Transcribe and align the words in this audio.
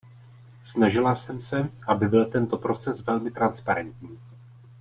Snažila 0.65 1.15
jsem 1.15 1.41
se, 1.41 1.69
aby 1.87 2.07
byl 2.07 2.25
tento 2.31 2.57
proces 2.57 3.01
velmi 3.01 3.31
transparentní. 3.31 4.19